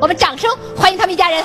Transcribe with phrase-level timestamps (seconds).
[0.00, 1.44] 我们掌声欢迎他们一家人。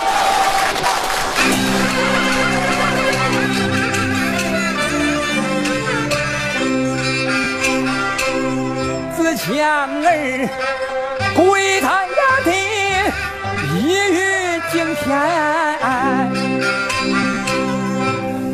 [9.15, 9.53] 自强
[10.03, 10.49] 儿
[11.35, 12.15] 归他家
[12.45, 12.51] 的
[13.75, 15.05] 一语惊天，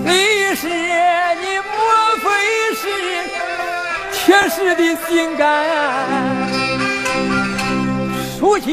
[0.05, 1.77] 历史你莫
[2.23, 2.25] 非
[2.75, 2.81] 是
[4.11, 6.32] 前世的心肝？
[8.43, 8.67] 数九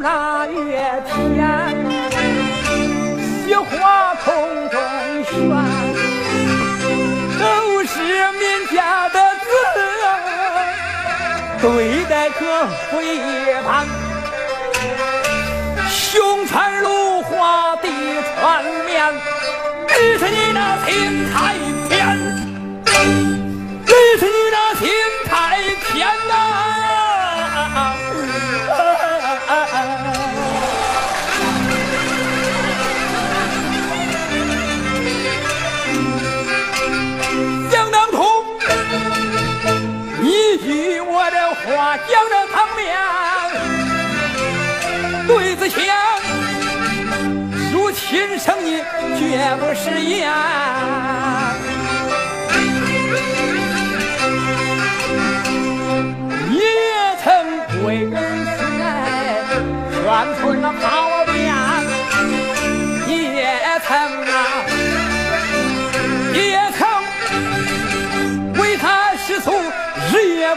[0.00, 1.42] 那月天，
[3.44, 4.78] 雪花空中
[5.24, 5.34] 悬，
[7.36, 7.44] 都
[7.82, 7.90] 是
[8.38, 9.48] 民家的子，
[11.60, 12.38] 对待可
[12.92, 12.94] 回
[13.64, 13.84] 旁。
[15.90, 17.88] 胸穿芦花的
[18.38, 19.12] 穿棉，
[19.88, 21.34] 只是你那心太
[21.88, 22.16] 偏，
[23.84, 24.86] 只是你那心
[41.68, 42.96] 我的话讲的堂面，
[45.26, 45.82] 对子强，
[47.72, 48.84] 如亲生你
[49.18, 50.30] 绝不是言。
[56.52, 56.62] 也
[57.24, 57.26] 曾
[57.84, 58.62] 为儿子
[59.90, 60.04] 劝
[60.38, 60.86] 出了好
[61.32, 61.34] 面，
[63.08, 63.10] 也
[63.88, 63.90] 曾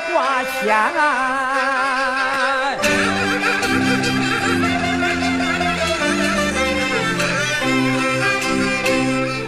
[0.07, 0.51] 挂牵。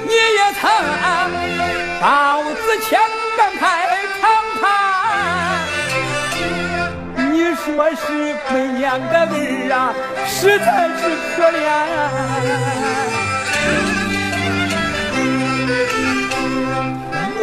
[0.08, 0.62] 你也曾
[2.02, 2.04] 包
[2.44, 2.90] 子前
[3.38, 3.62] 感慨
[4.20, 4.24] 长
[4.62, 4.64] 叹。
[7.32, 8.04] 你说是
[8.54, 9.34] 没娘的儿
[9.72, 9.76] 啊，
[10.28, 10.66] 实在
[10.98, 11.02] 是
[11.36, 11.62] 可怜。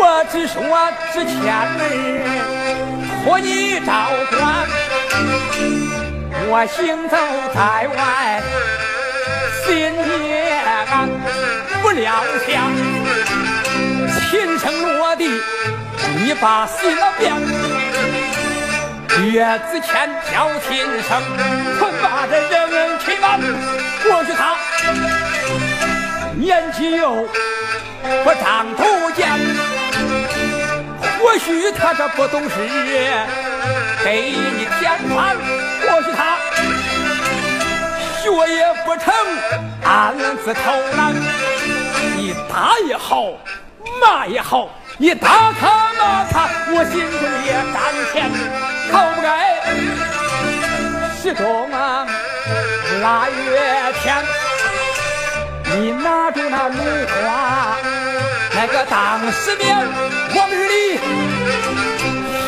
[0.00, 0.62] 我只说
[1.12, 1.60] 之前儿
[3.24, 3.90] 托你照
[4.30, 4.64] 管，
[6.46, 7.16] 我行走
[7.52, 7.58] 在
[7.96, 8.40] 外，
[9.66, 9.66] 心
[10.28, 11.10] 也安，
[11.82, 12.48] 不料想
[14.30, 14.62] 亲生
[14.98, 15.28] 落地，
[16.16, 17.34] 你把心变。
[19.32, 21.10] 月子前叫亲生，
[21.76, 23.40] 困把这人人欺瞒。
[24.04, 24.40] 过去他
[26.36, 27.26] 年纪又，
[28.22, 28.87] 不长途见；
[31.28, 32.50] 或许他这不懂事，
[34.02, 35.36] 给你添烦；
[35.82, 36.38] 或许他
[38.22, 39.12] 学也不成，
[39.84, 40.60] 暗自偷
[40.96, 41.14] 懒。
[42.16, 43.26] 你打也好，
[44.00, 48.30] 骂也好，你打他骂他，我心中也甘甜。
[48.90, 49.28] 可不该
[51.22, 52.06] 是冬啊
[53.02, 54.16] 腊月天，
[55.76, 57.76] 你拿住那木花，
[58.54, 59.76] 那个当时面
[60.34, 60.98] 往日里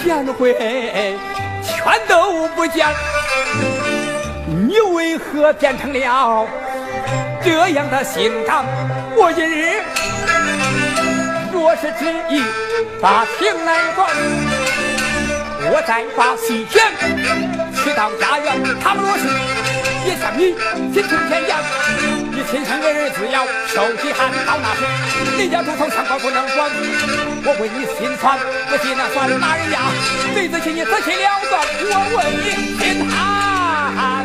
[0.02, 0.54] 贤惠
[1.62, 2.86] 全都不见，
[4.46, 6.48] 你为何变成了
[7.42, 8.64] 这样的心肠？
[9.16, 9.82] 我今日
[11.52, 12.42] 若是执意
[13.00, 14.08] 把情来断。
[15.72, 16.90] 我再把西天
[17.84, 19.24] 去到家园，他们若是
[20.08, 20.54] 也像你
[20.92, 21.58] 心存天阳，
[22.40, 24.80] 你亲生的儿子要受饥寒，到那时
[25.36, 26.70] 你家猪头相关不能管，
[27.44, 28.38] 我为你心酸，
[28.72, 29.76] 我心那算哪人呀？
[30.32, 32.48] 对得起你仔细了断，我问你
[32.80, 34.24] 心寒，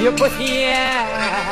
[0.00, 1.45] 你不嫌。